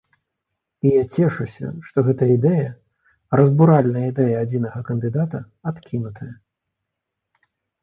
[0.85, 2.71] І я цешуся, што гэтая ідэя,
[3.41, 6.33] разбуральная ідэя адзінага кандыдата, адкінутая.